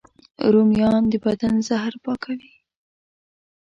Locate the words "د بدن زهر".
1.11-1.93